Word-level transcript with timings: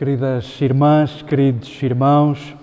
Queridas 0.00 0.58
irmãs, 0.62 1.20
queridos 1.20 1.82
irmãos, 1.82 2.56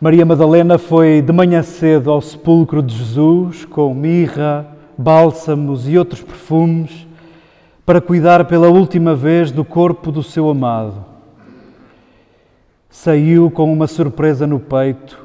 Maria 0.00 0.26
Madalena 0.26 0.78
foi 0.78 1.22
de 1.22 1.32
manhã 1.32 1.62
cedo 1.62 2.10
ao 2.10 2.20
sepulcro 2.20 2.82
de 2.82 2.92
Jesus 2.92 3.66
com 3.66 3.94
mirra, 3.94 4.66
bálsamos 4.98 5.88
e 5.88 5.96
outros 5.96 6.22
perfumes 6.22 7.06
para 7.86 8.00
cuidar 8.00 8.46
pela 8.46 8.66
última 8.66 9.14
vez 9.14 9.52
do 9.52 9.64
corpo 9.64 10.10
do 10.10 10.24
seu 10.24 10.50
amado. 10.50 11.04
Saiu 12.88 13.48
com 13.48 13.72
uma 13.72 13.86
surpresa 13.86 14.48
no 14.48 14.58
peito 14.58 15.24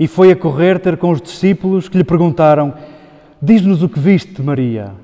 e 0.00 0.08
foi 0.08 0.32
a 0.32 0.36
correr 0.36 0.80
ter 0.80 0.96
com 0.96 1.12
os 1.12 1.22
discípulos 1.22 1.88
que 1.88 1.96
lhe 1.96 2.02
perguntaram: 2.02 2.74
Diz-nos 3.40 3.84
o 3.84 3.88
que 3.88 4.00
viste, 4.00 4.42
Maria. 4.42 4.94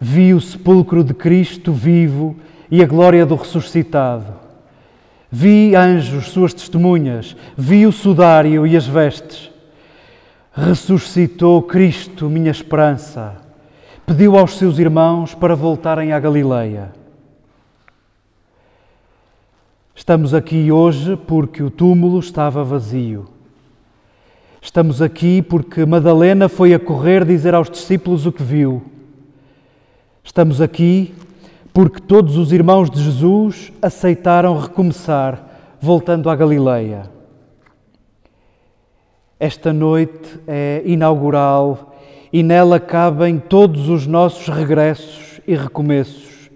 Vi 0.00 0.32
o 0.32 0.40
sepulcro 0.40 1.04
de 1.04 1.12
Cristo 1.12 1.70
vivo 1.70 2.34
e 2.70 2.82
a 2.82 2.86
glória 2.86 3.24
do 3.24 3.34
ressuscitado. 3.34 4.34
Vi 5.30 5.74
anjos, 5.74 6.30
suas 6.30 6.54
testemunhas, 6.54 7.36
vi 7.56 7.86
o 7.86 7.92
sudário 7.92 8.66
e 8.66 8.76
as 8.76 8.86
vestes. 8.86 9.50
Ressuscitou 10.52 11.62
Cristo, 11.62 12.30
minha 12.30 12.50
esperança. 12.50 13.36
Pediu 14.06 14.38
aos 14.38 14.56
seus 14.56 14.78
irmãos 14.78 15.34
para 15.34 15.54
voltarem 15.54 16.12
à 16.12 16.20
Galileia. 16.20 16.92
Estamos 19.94 20.32
aqui 20.32 20.70
hoje 20.70 21.16
porque 21.16 21.62
o 21.62 21.70
túmulo 21.70 22.20
estava 22.20 22.62
vazio. 22.62 23.26
Estamos 24.62 25.02
aqui 25.02 25.42
porque 25.42 25.84
Madalena 25.84 26.48
foi 26.48 26.74
a 26.74 26.78
correr 26.78 27.24
dizer 27.24 27.54
aos 27.54 27.70
discípulos 27.70 28.26
o 28.26 28.32
que 28.32 28.42
viu. 28.42 28.82
Estamos 30.22 30.60
aqui 30.60 31.14
porque 31.76 32.00
todos 32.00 32.38
os 32.38 32.52
irmãos 32.52 32.88
de 32.88 32.98
Jesus 33.02 33.70
aceitaram 33.82 34.58
recomeçar, 34.58 35.76
voltando 35.78 36.30
à 36.30 36.34
Galileia. 36.34 37.02
Esta 39.38 39.74
noite 39.74 40.40
é 40.46 40.80
inaugural 40.86 41.94
e 42.32 42.42
nela 42.42 42.80
cabem 42.80 43.38
todos 43.38 43.90
os 43.90 44.06
nossos 44.06 44.48
regressos 44.48 45.38
e 45.46 45.54
recomeços. 45.54 46.50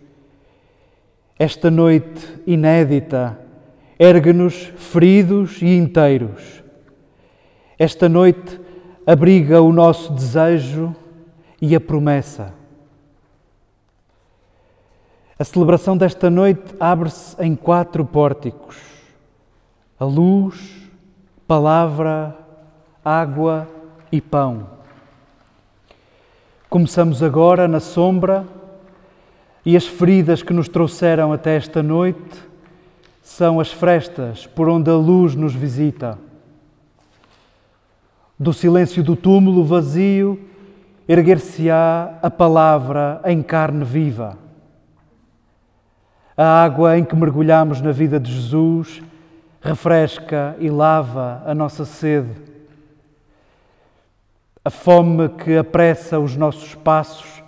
Esta 1.38 1.70
noite 1.70 2.26
inédita 2.46 3.38
ergue-nos 3.98 4.72
feridos 4.74 5.60
e 5.60 5.76
inteiros. 5.76 6.64
Esta 7.78 8.08
noite 8.08 8.58
abriga 9.06 9.60
o 9.60 9.70
nosso 9.70 10.14
desejo 10.14 10.96
e 11.60 11.76
a 11.76 11.80
promessa. 11.80 12.58
A 15.40 15.44
celebração 15.44 15.96
desta 15.96 16.28
noite 16.28 16.74
abre-se 16.78 17.34
em 17.42 17.56
quatro 17.56 18.04
pórticos: 18.04 18.76
a 19.98 20.04
luz, 20.04 20.82
palavra, 21.48 22.36
água 23.02 23.66
e 24.12 24.20
pão. 24.20 24.66
Começamos 26.68 27.22
agora 27.22 27.66
na 27.66 27.80
sombra 27.80 28.46
e 29.64 29.78
as 29.78 29.86
feridas 29.86 30.42
que 30.42 30.52
nos 30.52 30.68
trouxeram 30.68 31.32
até 31.32 31.56
esta 31.56 31.82
noite 31.82 32.38
são 33.22 33.58
as 33.58 33.72
frestas 33.72 34.46
por 34.46 34.68
onde 34.68 34.90
a 34.90 34.94
luz 34.94 35.34
nos 35.34 35.54
visita. 35.54 36.18
Do 38.38 38.52
silêncio 38.52 39.02
do 39.02 39.16
túmulo 39.16 39.64
vazio 39.64 40.38
erguer-se-á 41.08 42.18
a 42.20 42.30
palavra 42.30 43.22
em 43.24 43.42
carne 43.42 43.86
viva. 43.86 44.49
A 46.42 46.64
água 46.64 46.96
em 46.96 47.04
que 47.04 47.14
mergulhamos 47.14 47.82
na 47.82 47.92
vida 47.92 48.18
de 48.18 48.32
Jesus 48.32 49.02
refresca 49.60 50.56
e 50.58 50.70
lava 50.70 51.42
a 51.44 51.54
nossa 51.54 51.84
sede. 51.84 52.34
A 54.64 54.70
fome 54.70 55.28
que 55.28 55.58
apressa 55.58 56.18
os 56.18 56.36
nossos 56.36 56.74
passos 56.74 57.44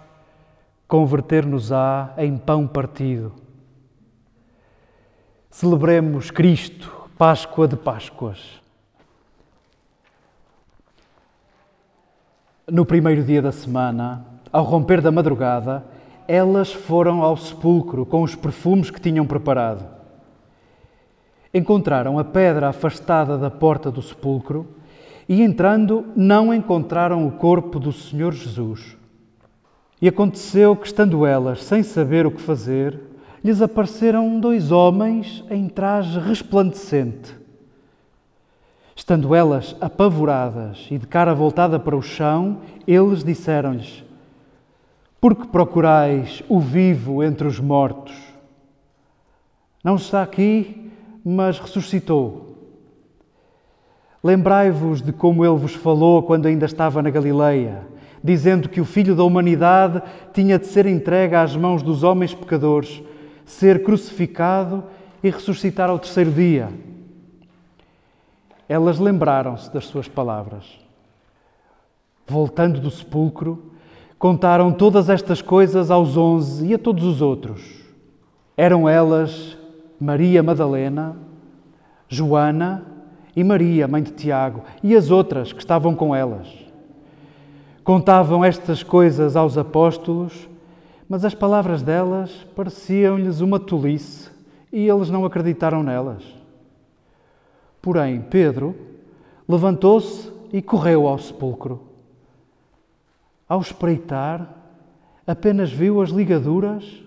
converter-nos-á 0.87 2.13
em 2.19 2.37
pão 2.37 2.67
partido. 2.67 3.33
Celebremos 5.51 6.31
Cristo, 6.31 7.09
Páscoa 7.17 7.67
de 7.67 7.77
Páscoas. 7.77 8.61
No 12.71 12.85
primeiro 12.85 13.25
dia 13.25 13.41
da 13.41 13.53
semana, 13.53 14.23
ao 14.53 14.65
romper 14.65 15.01
da 15.01 15.11
madrugada, 15.11 15.83
elas 16.27 16.73
foram 16.73 17.23
ao 17.23 17.37
sepulcro 17.37 18.07
com 18.07 18.23
os 18.23 18.35
perfumes 18.35 18.91
que 18.91 19.01
tinham 19.01 19.27
preparado. 19.27 19.85
Encontraram 21.53 22.19
a 22.19 22.25
pedra 22.25 22.69
afastada 22.69 23.37
da 23.37 23.51
porta 23.51 23.91
do 23.91 24.01
sepulcro 24.01 24.67
e, 25.29 25.43
entrando, 25.43 26.07
não 26.17 26.53
encontraram 26.53 27.27
o 27.27 27.33
corpo 27.33 27.79
do 27.79 27.93
Senhor 27.93 28.33
Jesus. 28.33 28.97
E 30.01 30.09
aconteceu 30.09 30.75
que, 30.75 30.87
estando 30.87 31.27
elas 31.27 31.63
sem 31.63 31.83
saber 31.83 32.27
o 32.27 32.31
que 32.31 32.41
fazer, 32.41 32.99
lhes 33.45 33.61
apareceram 33.61 34.41
dois 34.41 34.73
homens 34.73 35.45
em 35.51 35.69
traje 35.69 36.19
resplandecente. 36.19 37.37
Estando 38.95 39.35
elas 39.35 39.75
apavoradas 39.81 40.87
e 40.91 40.99
de 40.99 41.07
cara 41.07 41.35
voltada 41.35 41.79
para 41.79 41.97
o 41.97 42.03
chão, 42.03 42.59
eles 42.87 43.25
disseram-lhes: 43.25 44.05
porque 45.23 45.47
procurais 45.47 46.43
o 46.49 46.59
vivo 46.59 47.23
entre 47.23 47.47
os 47.47 47.61
mortos? 47.61 48.13
Não 49.85 49.95
está 49.95 50.21
aqui, 50.21 50.91
mas 51.25 51.61
ressuscitou. 51.61 52.59
Lembrai-vos 54.21 55.01
de 55.01 55.13
como 55.13 55.45
ele 55.45 55.57
vos 55.57 55.75
falou 55.75 56.25
quando 56.25 56.47
ainda 56.47 56.67
estava 56.67 57.01
na 57.01 57.09
Galileia, 57.09 57.87
dizendo 58.23 58.69
que 58.69 58.81
o 58.81 58.85
Filho 58.85 59.15
da 59.15 59.23
humanidade 59.23 60.03
tinha 60.35 60.59
de 60.59 60.67
ser 60.67 60.87
entregue 60.87 61.37
às 61.37 61.55
mãos 61.55 61.85
dos 61.85 62.03
homens 62.03 62.35
pecadores, 62.35 63.01
ser 63.45 63.85
crucificado 63.85 64.83
e 65.23 65.31
ressuscitar 65.31 65.89
ao 65.89 66.01
terceiro 66.01 66.33
dia. 66.33 66.69
Elas 68.69 68.99
lembraram-se 68.99 69.73
das 69.73 69.87
suas 69.87 70.09
palavras. 70.09 70.81
Voltando 72.27 72.81
do 72.81 72.91
sepulcro, 72.91 73.71
Contaram 74.23 74.71
todas 74.71 75.11
estas 75.11 75.43
coisas 75.43 75.91
aos 75.91 76.17
onze 76.17 76.69
e 76.69 76.75
a 76.75 76.79
todos 76.79 77.03
os 77.03 77.21
outros. 77.21 77.83
Eram 78.57 78.89
elas 78.89 79.59
Maria 79.99 80.45
Madalena, 80.45 81.17
Joana 82.09 82.87
e 83.35 83.43
Maria, 83.43 83.89
mãe 83.89 84.01
de 84.01 84.13
Tiago, 84.13 84.63
e 84.81 84.95
as 84.95 85.11
outras 85.11 85.53
que 85.53 85.59
estavam 85.59 85.97
com 85.97 86.15
elas. 86.15 86.47
Contavam 87.83 88.45
estas 88.45 88.85
coisas 88.85 89.35
aos 89.35 89.59
apóstolos, 89.59 90.49
mas 91.09 91.25
as 91.25 91.35
palavras 91.35 91.83
delas 91.83 92.31
pareciam-lhes 92.55 93.41
uma 93.41 93.59
tolice 93.59 94.31
e 94.73 94.89
eles 94.89 95.11
não 95.11 95.25
acreditaram 95.25 95.83
nelas. 95.83 96.23
Porém, 97.83 98.21
Pedro 98.31 98.77
levantou-se 99.49 100.33
e 100.53 100.63
correu 100.63 101.09
ao 101.09 101.19
sepulcro. 101.19 101.91
Ao 103.53 103.61
espreitar, 103.61 104.49
apenas 105.27 105.71
viu 105.71 106.01
as 106.01 106.09
ligaduras 106.09 107.03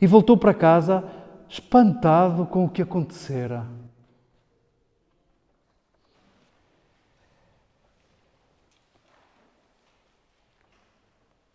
e 0.00 0.06
voltou 0.06 0.34
para 0.34 0.54
casa 0.54 1.04
espantado 1.50 2.46
com 2.46 2.64
o 2.64 2.68
que 2.70 2.80
acontecera. 2.80 3.66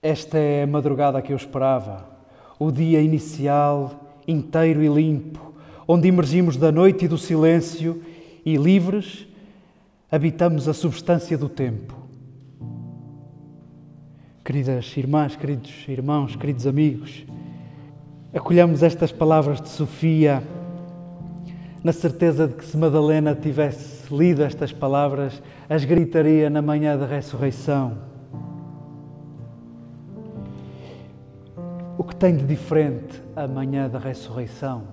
Esta 0.03 0.37
é 0.37 0.61
a 0.61 0.67
madrugada 0.67 1.19
que 1.19 1.33
eu 1.33 1.37
esperava, 1.37 2.07
o 2.59 2.71
dia 2.71 3.01
inicial, 3.01 4.19
inteiro 4.27 4.83
e 4.83 4.87
limpo, 4.87 5.51
onde 5.87 6.07
emergimos 6.07 6.57
da 6.57 6.71
noite 6.71 7.05
e 7.05 7.07
do 7.07 7.17
silêncio 7.17 8.05
e, 8.45 8.55
livres, 8.55 9.25
habitamos 10.11 10.67
a 10.67 10.75
substância 10.75 11.35
do 11.35 11.49
tempo. 11.49 12.00
Queridas 14.43 14.97
irmãs, 14.97 15.35
queridos 15.35 15.85
irmãos, 15.87 16.35
queridos 16.35 16.65
amigos, 16.65 17.27
acolhamos 18.33 18.81
estas 18.81 19.11
palavras 19.11 19.61
de 19.61 19.69
Sofia 19.69 20.41
na 21.83 21.93
certeza 21.93 22.47
de 22.47 22.55
que 22.55 22.65
se 22.65 22.75
Madalena 22.75 23.35
tivesse 23.35 24.11
lido 24.11 24.41
estas 24.41 24.73
palavras, 24.73 25.43
as 25.69 25.85
gritaria 25.85 26.49
na 26.49 26.59
manhã 26.59 26.97
da 26.97 27.05
ressurreição. 27.05 27.99
O 31.95 32.03
que 32.03 32.15
tem 32.15 32.35
de 32.35 32.43
diferente 32.43 33.21
a 33.35 33.47
manhã 33.47 33.87
da 33.87 33.99
ressurreição? 33.99 34.87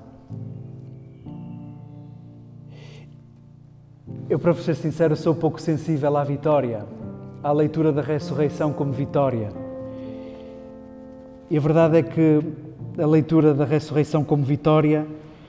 Eu, 4.28 4.38
para 4.38 4.52
ser 4.52 4.74
sincero, 4.74 5.16
sou 5.16 5.34
pouco 5.34 5.58
sensível 5.58 6.14
à 6.18 6.22
vitória 6.22 6.97
à 7.43 7.52
leitura 7.52 7.93
da 7.93 8.02
ressurreição 8.02 8.73
como 8.73 8.93
vitória. 8.93 9.50
E 11.50 11.56
a 11.56 11.61
verdade 11.61 11.99
é 11.99 12.02
que 12.02 12.40
a 12.99 13.06
leitura 13.06 13.55
da 13.55 13.64
ressurreição 13.64 14.25
como 14.25 14.44
vitória 14.44 15.06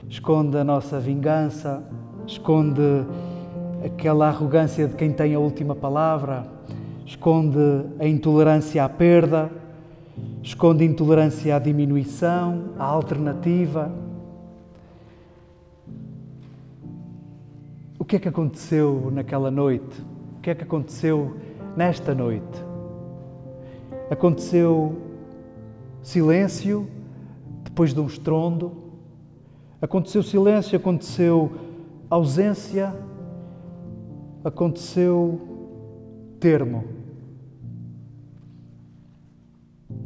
esconde 0.08 0.56
a 0.56 0.64
nossa 0.64 0.98
vingança, 0.98 1.82
esconde 2.26 2.80
aquela 3.84 4.28
arrogância 4.28 4.86
de 4.86 4.94
quem 4.94 5.12
tem 5.12 5.34
a 5.34 5.38
última 5.38 5.74
palavra, 5.74 6.46
esconde 7.04 7.58
a 7.98 8.06
intolerância 8.06 8.84
à 8.84 8.88
perda, 8.88 9.50
esconde 10.42 10.84
intolerância 10.84 11.56
à 11.56 11.58
diminuição, 11.58 12.70
à 12.78 12.84
alternativa. 12.84 13.92
O 17.98 18.04
que 18.04 18.16
é 18.16 18.18
que 18.18 18.28
aconteceu 18.28 19.10
naquela 19.12 19.50
noite? 19.50 20.00
O 20.38 20.40
que 20.40 20.50
é 20.50 20.54
que 20.54 20.64
aconteceu 20.64 21.36
nesta 21.76 22.14
noite? 22.14 22.64
Aconteceu 24.10 24.96
silêncio 26.02 26.88
depois 27.62 27.94
de 27.94 28.00
um 28.00 28.06
estrondo, 28.06 28.72
aconteceu 29.80 30.22
silêncio, 30.22 30.76
aconteceu 30.76 31.52
ausência, 32.10 32.94
aconteceu 34.44 35.40
termo. 36.40 36.84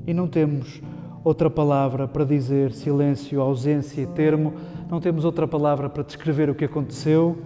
E 0.06 0.12
não 0.12 0.28
temos 0.28 0.82
outra 1.24 1.48
palavra 1.48 2.06
para 2.06 2.24
dizer 2.24 2.72
silêncio, 2.72 3.40
ausência 3.40 4.02
e 4.02 4.06
termo, 4.06 4.52
não 4.90 5.00
temos 5.00 5.24
outra 5.24 5.48
palavra 5.48 5.88
para 5.88 6.02
descrever 6.02 6.50
o 6.50 6.54
que 6.54 6.66
aconteceu 6.66 7.38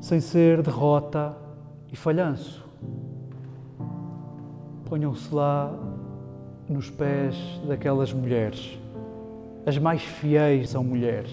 sem 0.00 0.20
ser 0.20 0.60
derrota 0.60 1.34
e 1.90 1.96
falhanço. 1.96 2.65
Ponham-se 4.86 5.34
lá 5.34 5.74
nos 6.68 6.88
pés 6.88 7.36
daquelas 7.66 8.12
mulheres. 8.12 8.78
As 9.66 9.76
mais 9.78 10.02
fiéis 10.02 10.70
são 10.70 10.84
mulheres. 10.84 11.32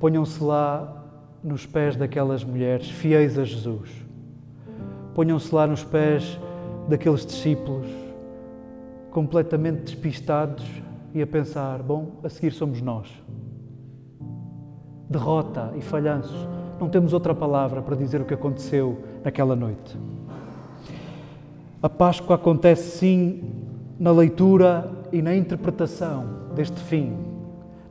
Ponham-se 0.00 0.42
lá 0.42 1.04
nos 1.42 1.66
pés 1.66 1.96
daquelas 1.96 2.42
mulheres 2.42 2.88
fiéis 2.88 3.38
a 3.38 3.44
Jesus. 3.44 3.90
Ponham-se 5.14 5.54
lá 5.54 5.66
nos 5.66 5.84
pés 5.84 6.38
daqueles 6.88 7.24
discípulos 7.24 7.86
completamente 9.10 9.82
despistados 9.82 10.64
e 11.14 11.22
a 11.22 11.26
pensar: 11.26 11.82
bom, 11.82 12.20
a 12.24 12.28
seguir 12.30 12.52
somos 12.52 12.80
nós. 12.80 13.08
Derrota 15.08 15.72
e 15.76 15.82
falhanço. 15.82 16.48
Não 16.80 16.88
temos 16.88 17.12
outra 17.12 17.34
palavra 17.34 17.82
para 17.82 17.94
dizer 17.94 18.20
o 18.20 18.24
que 18.24 18.34
aconteceu 18.34 18.98
naquela 19.22 19.54
noite. 19.54 19.96
A 21.84 21.88
Páscoa 21.90 22.36
acontece 22.36 22.96
sim 22.96 23.42
na 24.00 24.10
leitura 24.10 24.90
e 25.12 25.20
na 25.20 25.36
interpretação 25.36 26.24
deste 26.54 26.80
fim, 26.80 27.14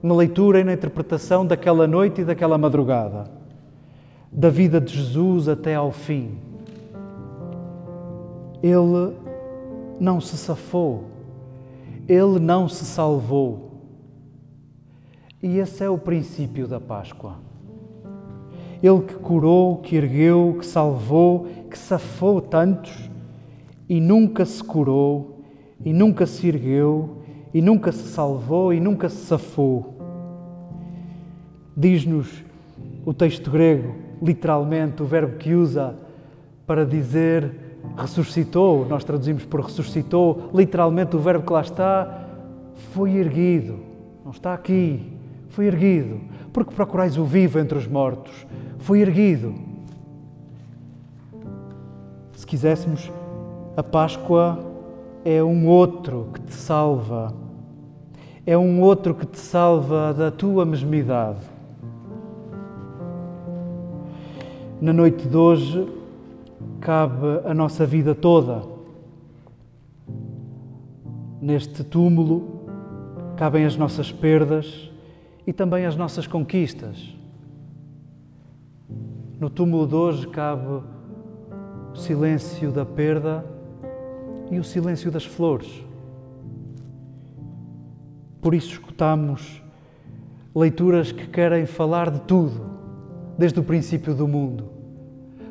na 0.01 0.15
leitura 0.15 0.59
e 0.59 0.63
na 0.63 0.73
interpretação 0.73 1.45
daquela 1.45 1.85
noite 1.85 2.21
e 2.21 2.25
daquela 2.25 2.57
madrugada, 2.57 3.29
da 4.31 4.49
vida 4.49 4.81
de 4.81 4.95
Jesus 4.97 5.47
até 5.47 5.75
ao 5.75 5.91
fim. 5.91 6.39
Ele 8.63 9.15
não 9.99 10.19
se 10.19 10.37
safou, 10.37 11.03
ele 12.09 12.39
não 12.39 12.67
se 12.67 12.85
salvou. 12.85 13.73
E 15.39 15.59
esse 15.59 15.83
é 15.83 15.89
o 15.91 15.99
princípio 15.99 16.67
da 16.67 16.79
Páscoa. 16.79 17.35
Ele 18.81 19.01
que 19.01 19.13
curou, 19.13 19.77
que 19.77 19.95
ergueu, 19.95 20.57
que 20.59 20.65
salvou, 20.65 21.45
que 21.69 21.77
safou 21.77 22.41
tantos 22.41 23.12
e 23.87 23.99
nunca 23.99 24.45
se 24.45 24.63
curou, 24.63 25.41
e 25.83 25.91
nunca 25.93 26.25
se 26.25 26.47
ergueu, 26.47 27.21
e 27.53 27.61
nunca 27.61 27.91
se 27.91 28.07
salvou, 28.07 28.73
e 28.73 28.79
nunca 28.79 29.09
se 29.09 29.25
safou. 29.25 29.93
Diz-nos 31.75 32.43
o 33.05 33.13
texto 33.13 33.51
grego, 33.51 33.95
literalmente, 34.21 35.01
o 35.01 35.05
verbo 35.05 35.37
que 35.37 35.53
usa 35.53 35.95
para 36.65 36.85
dizer 36.85 37.51
ressuscitou, 37.97 38.87
nós 38.87 39.03
traduzimos 39.03 39.45
por 39.45 39.59
ressuscitou, 39.59 40.49
literalmente 40.53 41.15
o 41.15 41.19
verbo 41.19 41.45
que 41.45 41.53
lá 41.53 41.61
está, 41.61 42.27
foi 42.93 43.15
erguido, 43.15 43.79
não 44.23 44.31
está 44.31 44.53
aqui, 44.53 45.11
foi 45.49 45.65
erguido, 45.65 46.21
porque 46.51 46.73
procurais 46.73 47.17
o 47.17 47.25
vivo 47.25 47.59
entre 47.59 47.77
os 47.77 47.87
mortos, 47.87 48.47
foi 48.79 49.01
erguido. 49.01 49.53
Se 52.33 52.47
quiséssemos, 52.47 53.11
a 53.75 53.81
Páscoa 53.81 54.59
é 55.25 55.43
um 55.43 55.67
outro 55.67 56.29
que 56.31 56.41
te 56.41 56.53
salva, 56.53 57.33
é 58.45 58.55
um 58.55 58.79
outro 58.81 59.15
que 59.15 59.25
te 59.25 59.39
salva 59.39 60.13
da 60.13 60.29
tua 60.29 60.63
mesmidade. 60.63 61.39
Na 64.79 64.93
noite 64.93 65.27
de 65.27 65.35
hoje, 65.35 65.87
cabe 66.79 67.41
a 67.45 67.53
nossa 67.53 67.83
vida 67.83 68.13
toda. 68.13 68.61
Neste 71.41 71.83
túmulo, 71.83 72.67
cabem 73.35 73.65
as 73.65 73.75
nossas 73.75 74.11
perdas 74.11 74.91
e 75.47 75.51
também 75.53 75.87
as 75.87 75.95
nossas 75.95 76.27
conquistas. 76.27 77.15
No 79.39 79.49
túmulo 79.49 79.87
de 79.87 79.95
hoje 79.95 80.27
cabe 80.27 80.83
o 81.91 81.95
silêncio 81.95 82.71
da 82.71 82.85
perda 82.85 83.43
e 84.55 84.59
o 84.59 84.63
silêncio 84.63 85.11
das 85.11 85.25
flores. 85.25 85.83
Por 88.41 88.53
isso 88.53 88.71
escutamos 88.71 89.61
leituras 90.55 91.11
que 91.11 91.27
querem 91.27 91.65
falar 91.65 92.11
de 92.11 92.21
tudo, 92.21 92.73
desde 93.37 93.59
o 93.59 93.63
princípio 93.63 94.13
do 94.13 94.27
mundo. 94.27 94.69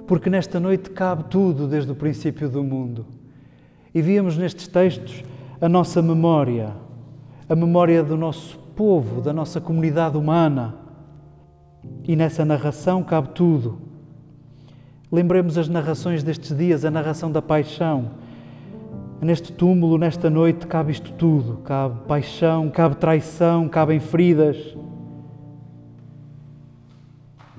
Porque 0.07 0.31
nesta 0.31 0.61
noite 0.61 0.91
cabe 0.91 1.25
tudo 1.25 1.67
desde 1.67 1.91
o 1.91 1.95
princípio 1.95 2.49
do 2.49 2.63
mundo. 2.63 3.07
E 3.95 4.01
víamos 4.01 4.37
nestes 4.37 4.67
textos 4.69 5.25
a 5.61 5.69
nossa 5.69 6.03
memória, 6.03 6.75
a 7.49 7.55
memória 7.55 8.03
do 8.03 8.17
nosso 8.17 8.59
povo, 8.77 9.21
da 9.21 9.33
nossa 9.33 9.61
comunidade 9.61 10.17
humana. 10.17 10.75
E 12.05 12.15
nessa 12.15 12.45
narração 12.45 13.03
cabe 13.03 13.29
tudo. 13.31 13.79
Lembremos 15.11 15.59
as 15.59 15.69
narrações 15.69 16.23
destes 16.23 16.57
dias, 16.57 16.85
a 16.85 16.91
narração 16.91 17.31
da 17.31 17.43
paixão. 17.43 18.11
Neste 19.23 19.53
túmulo, 19.53 19.97
nesta 19.99 20.29
noite, 20.29 20.67
cabe 20.67 20.91
isto 20.91 21.13
tudo: 21.13 21.59
cabe 21.59 22.01
paixão, 22.09 22.69
cabe 22.69 22.97
traição, 22.97 23.69
cabem 23.69 24.01
feridas. 24.01 24.77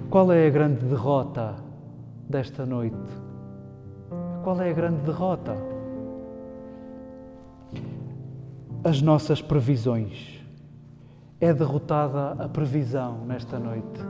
Qual 0.09 0.29
é 0.29 0.45
a 0.45 0.49
grande 0.49 0.83
derrota 0.83 1.55
desta 2.27 2.65
noite? 2.65 2.97
Qual 4.43 4.59
é 4.59 4.69
a 4.69 4.73
grande 4.73 5.03
derrota? 5.03 5.55
As 8.83 9.01
nossas 9.01 9.41
previsões. 9.41 10.43
É 11.39 11.53
derrotada 11.53 12.43
a 12.43 12.49
previsão 12.49 13.19
nesta 13.25 13.57
noite. 13.57 14.01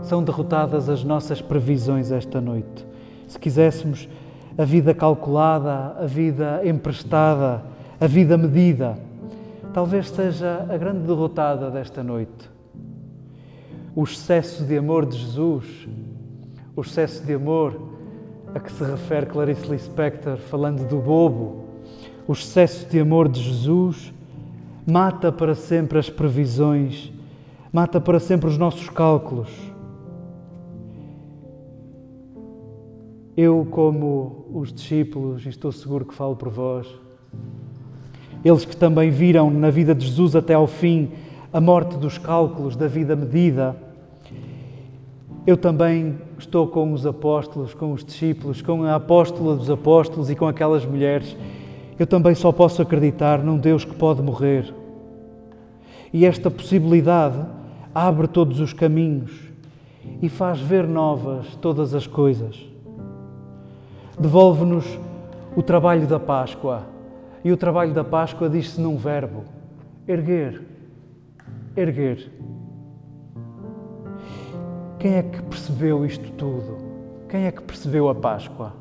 São 0.00 0.24
derrotadas 0.24 0.88
as 0.88 1.04
nossas 1.04 1.42
previsões 1.42 2.10
esta 2.10 2.40
noite. 2.40 2.86
Se 3.28 3.38
quiséssemos 3.38 4.08
a 4.56 4.64
vida 4.64 4.94
calculada, 4.94 5.96
a 5.98 6.06
vida 6.06 6.60
emprestada, 6.64 7.62
a 8.00 8.06
vida 8.06 8.36
medida, 8.36 8.98
talvez 9.72 10.08
seja 10.08 10.66
a 10.68 10.76
grande 10.76 11.06
derrotada 11.06 11.70
desta 11.70 12.02
noite. 12.02 12.50
O 13.94 14.04
excesso 14.04 14.64
de 14.64 14.76
amor 14.76 15.06
de 15.06 15.18
Jesus, 15.18 15.88
o 16.74 16.80
excesso 16.80 17.24
de 17.24 17.34
amor 17.34 17.80
a 18.54 18.60
que 18.60 18.70
se 18.70 18.84
refere 18.84 19.26
Clarice 19.26 19.66
Lispector 19.66 20.36
falando 20.36 20.86
do 20.88 20.98
bobo, 20.98 21.64
o 22.26 22.32
excesso 22.32 22.86
de 22.88 23.00
amor 23.00 23.28
de 23.28 23.42
Jesus 23.42 24.12
mata 24.86 25.30
para 25.32 25.54
sempre 25.54 25.98
as 25.98 26.10
previsões, 26.10 27.12
mata 27.72 28.00
para 28.00 28.20
sempre 28.20 28.48
os 28.48 28.58
nossos 28.58 28.88
cálculos. 28.88 29.71
Eu, 33.42 33.66
como 33.68 34.46
os 34.54 34.72
discípulos, 34.72 35.44
e 35.44 35.48
estou 35.48 35.72
seguro 35.72 36.04
que 36.04 36.14
falo 36.14 36.36
por 36.36 36.48
vós, 36.48 36.86
eles 38.44 38.64
que 38.64 38.76
também 38.76 39.10
viram 39.10 39.50
na 39.50 39.68
vida 39.68 39.92
de 39.92 40.06
Jesus 40.06 40.36
até 40.36 40.54
ao 40.54 40.68
fim 40.68 41.10
a 41.52 41.60
morte 41.60 41.96
dos 41.96 42.18
cálculos 42.18 42.76
da 42.76 42.86
vida 42.86 43.16
medida, 43.16 43.74
eu 45.44 45.56
também 45.56 46.16
estou 46.38 46.68
com 46.68 46.92
os 46.92 47.04
apóstolos, 47.04 47.74
com 47.74 47.92
os 47.92 48.04
discípulos, 48.04 48.62
com 48.62 48.84
a 48.84 48.94
apóstola 48.94 49.56
dos 49.56 49.68
apóstolos 49.68 50.30
e 50.30 50.36
com 50.36 50.46
aquelas 50.46 50.86
mulheres. 50.86 51.36
Eu 51.98 52.06
também 52.06 52.36
só 52.36 52.52
posso 52.52 52.80
acreditar 52.80 53.42
num 53.42 53.58
Deus 53.58 53.84
que 53.84 53.96
pode 53.96 54.22
morrer. 54.22 54.72
E 56.12 56.24
esta 56.24 56.48
possibilidade 56.48 57.44
abre 57.92 58.28
todos 58.28 58.60
os 58.60 58.72
caminhos 58.72 59.32
e 60.22 60.28
faz 60.28 60.60
ver 60.60 60.86
novas 60.86 61.56
todas 61.56 61.92
as 61.92 62.06
coisas 62.06 62.70
devolve-nos 64.18 64.98
o 65.56 65.62
trabalho 65.62 66.06
da 66.06 66.18
Páscoa. 66.20 66.82
E 67.44 67.50
o 67.52 67.56
trabalho 67.56 67.92
da 67.92 68.04
Páscoa 68.04 68.48
diz-se 68.48 68.80
num 68.80 68.96
verbo: 68.96 69.44
erguer. 70.06 70.62
erguer. 71.76 72.30
Quem 74.98 75.14
é 75.14 75.22
que 75.22 75.42
percebeu 75.42 76.06
isto 76.06 76.30
tudo? 76.32 76.78
Quem 77.28 77.44
é 77.46 77.50
que 77.50 77.62
percebeu 77.62 78.08
a 78.08 78.14
Páscoa? 78.14 78.72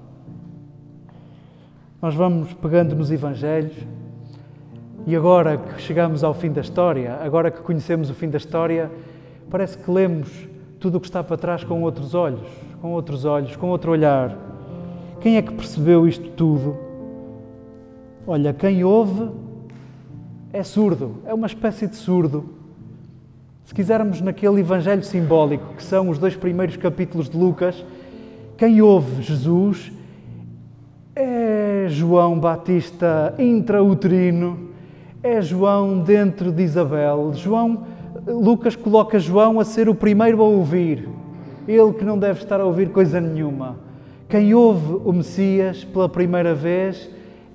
Nós 2.01 2.13
vamos 2.13 2.53
pegando 2.53 2.95
nos 2.95 3.11
Evangelhos 3.11 3.75
e 5.05 5.15
agora 5.15 5.57
que 5.57 5.81
chegamos 5.81 6.23
ao 6.23 6.33
fim 6.33 6.51
da 6.51 6.61
história, 6.61 7.15
agora 7.23 7.49
que 7.49 7.61
conhecemos 7.61 8.09
o 8.09 8.13
fim 8.13 8.29
da 8.29 8.37
história, 8.37 8.91
parece 9.49 9.77
que 9.77 9.89
lemos 9.89 10.47
tudo 10.79 10.97
o 10.97 10.99
que 10.99 11.07
está 11.07 11.23
para 11.23 11.37
trás 11.37 11.63
com 11.63 11.81
outros 11.81 12.13
olhos, 12.13 12.47
com 12.81 12.91
outros 12.91 13.25
olhos, 13.25 13.55
com 13.55 13.69
outro 13.69 13.91
olhar. 13.91 14.50
Quem 15.21 15.37
é 15.37 15.41
que 15.43 15.53
percebeu 15.53 16.07
isto 16.07 16.29
tudo? 16.31 16.75
Olha, 18.25 18.51
quem 18.53 18.83
ouve 18.83 19.29
é 20.51 20.63
surdo, 20.63 21.17
é 21.27 21.33
uma 21.33 21.45
espécie 21.45 21.85
de 21.85 21.95
surdo. 21.95 22.45
Se 23.63 23.71
quisermos 23.71 24.19
naquele 24.19 24.61
evangelho 24.61 25.03
simbólico, 25.03 25.75
que 25.75 25.83
são 25.83 26.09
os 26.09 26.17
dois 26.17 26.35
primeiros 26.35 26.75
capítulos 26.75 27.29
de 27.29 27.37
Lucas, 27.37 27.85
quem 28.57 28.81
ouve 28.81 29.21
Jesus 29.21 29.91
é 31.15 31.85
João 31.87 32.39
Batista 32.39 33.35
intrauterino, 33.37 34.69
é 35.21 35.39
João 35.39 35.99
dentro 35.99 36.51
de 36.51 36.63
Isabel. 36.63 37.31
João, 37.35 37.83
Lucas 38.25 38.75
coloca 38.75 39.19
João 39.19 39.59
a 39.59 39.65
ser 39.65 39.87
o 39.87 39.93
primeiro 39.93 40.41
a 40.41 40.45
ouvir, 40.45 41.07
ele 41.67 41.93
que 41.93 42.03
não 42.03 42.17
deve 42.17 42.41
estar 42.41 42.59
a 42.59 42.65
ouvir 42.65 42.89
coisa 42.89 43.21
nenhuma. 43.21 43.90
Quem 44.31 44.53
ouve 44.53 44.93
o 45.03 45.11
Messias 45.11 45.83
pela 45.83 46.07
primeira 46.07 46.55
vez 46.55 47.09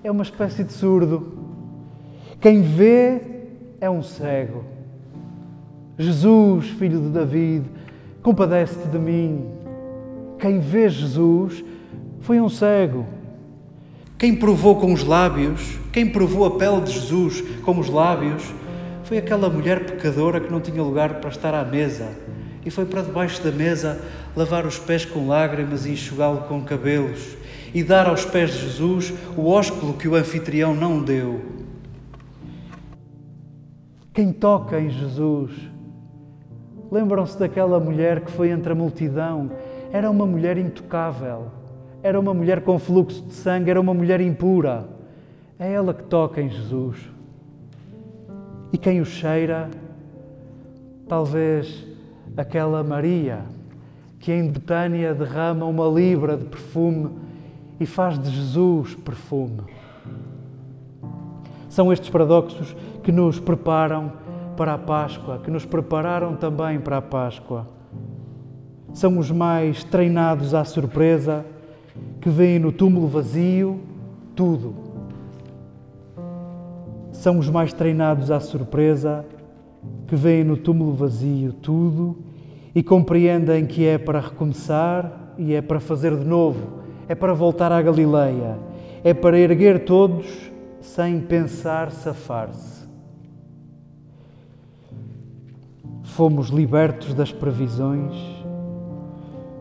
é 0.04 0.10
uma 0.10 0.22
espécie 0.22 0.62
de 0.62 0.74
surdo. 0.74 1.32
Quem 2.38 2.60
vê 2.60 3.18
é 3.80 3.88
um 3.88 4.02
cego. 4.02 4.62
Jesus, 5.96 6.68
filho 6.68 7.00
de 7.00 7.08
David, 7.08 7.64
compadece-te 8.22 8.88
de 8.88 8.98
mim. 8.98 9.46
Quem 10.38 10.60
vê 10.60 10.86
Jesus 10.90 11.64
foi 12.20 12.42
um 12.42 12.48
cego. 12.50 13.06
Quem 14.18 14.36
provou 14.36 14.76
com 14.76 14.92
os 14.92 15.02
lábios, 15.02 15.78
quem 15.94 16.06
provou 16.06 16.44
a 16.44 16.58
pele 16.58 16.82
de 16.82 16.92
Jesus 16.92 17.40
com 17.62 17.78
os 17.78 17.88
lábios, 17.88 18.54
foi 19.04 19.16
aquela 19.16 19.48
mulher 19.48 19.86
pecadora 19.86 20.40
que 20.40 20.52
não 20.52 20.60
tinha 20.60 20.82
lugar 20.82 21.20
para 21.20 21.30
estar 21.30 21.54
à 21.54 21.64
mesa 21.64 22.10
e 22.66 22.70
foi 22.70 22.84
para 22.84 23.00
debaixo 23.00 23.42
da 23.42 23.50
mesa 23.50 23.98
lavar 24.36 24.66
os 24.66 24.78
pés 24.78 25.04
com 25.06 25.28
lágrimas 25.28 25.86
e 25.86 25.92
enxugá-lo 25.92 26.42
com 26.48 26.62
cabelos 26.62 27.36
e 27.72 27.82
dar 27.82 28.08
aos 28.08 28.24
pés 28.24 28.50
de 28.50 28.58
Jesus 28.58 29.14
o 29.36 29.48
ósculo 29.48 29.94
que 29.94 30.08
o 30.08 30.14
anfitrião 30.14 30.74
não 30.74 31.02
deu. 31.02 31.40
Quem 34.12 34.32
toca 34.32 34.78
em 34.78 34.90
Jesus? 34.90 35.52
Lembram-se 36.90 37.38
daquela 37.38 37.80
mulher 37.80 38.20
que 38.20 38.30
foi 38.30 38.50
entre 38.50 38.72
a 38.72 38.74
multidão? 38.74 39.50
Era 39.92 40.10
uma 40.10 40.26
mulher 40.26 40.58
intocável 40.58 41.50
era 42.06 42.20
uma 42.20 42.32
mulher 42.32 42.60
com 42.60 42.78
fluxo 42.78 43.20
de 43.22 43.34
sangue, 43.34 43.68
era 43.68 43.80
uma 43.80 43.92
mulher 43.92 44.20
impura. 44.20 44.88
É 45.58 45.72
ela 45.72 45.92
que 45.92 46.04
toca 46.04 46.40
em 46.40 46.48
Jesus. 46.48 46.98
E 48.72 48.78
quem 48.78 49.00
o 49.00 49.04
cheira? 49.04 49.68
Talvez 51.08 51.84
aquela 52.36 52.82
Maria 52.82 53.44
que 54.18 54.32
em 54.32 54.50
Betânia 54.50 55.14
derrama 55.14 55.66
uma 55.66 55.86
libra 55.86 56.36
de 56.36 56.44
perfume 56.44 57.10
e 57.78 57.86
faz 57.86 58.18
de 58.18 58.30
Jesus 58.30 58.94
perfume. 58.94 59.62
São 61.68 61.92
estes 61.92 62.08
paradoxos 62.08 62.74
que 63.02 63.12
nos 63.12 63.38
preparam 63.38 64.12
para 64.56 64.74
a 64.74 64.78
Páscoa, 64.78 65.38
que 65.44 65.50
nos 65.50 65.64
prepararam 65.64 66.34
também 66.34 66.80
para 66.80 66.96
a 66.96 67.02
Páscoa. 67.02 67.68
São 68.94 69.18
os 69.18 69.30
mais 69.30 69.84
treinados 69.84 70.54
à 70.54 70.64
surpresa 70.64 71.44
que 72.20 72.30
veem 72.30 72.58
no 72.58 72.72
túmulo 72.72 73.06
vazio 73.06 73.78
tudo. 74.34 74.74
São 77.12 77.38
os 77.38 77.48
mais 77.48 77.72
treinados 77.72 78.30
à 78.30 78.40
surpresa, 78.40 79.24
que 80.06 80.16
veem 80.16 80.44
no 80.44 80.56
túmulo 80.56 80.92
vazio 80.92 81.52
tudo 81.52 82.16
e 82.74 82.82
compreendem 82.82 83.66
que 83.66 83.86
é 83.86 83.98
para 83.98 84.20
recomeçar 84.20 85.34
e 85.38 85.54
é 85.54 85.62
para 85.62 85.80
fazer 85.80 86.16
de 86.16 86.24
novo, 86.24 86.82
é 87.08 87.14
para 87.14 87.34
voltar 87.34 87.72
à 87.72 87.80
Galileia, 87.80 88.58
é 89.02 89.14
para 89.14 89.38
erguer 89.38 89.84
todos 89.84 90.50
sem 90.80 91.20
pensar 91.20 91.90
safar-se. 91.90 92.86
Fomos 96.02 96.48
libertos 96.48 97.12
das 97.12 97.32
previsões, 97.32 98.14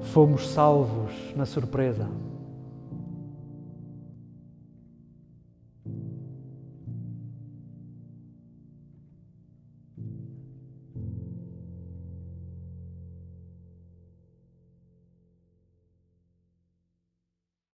fomos 0.01 0.47
salvos 0.47 1.11
na 1.35 1.45
surpresa. 1.45 2.07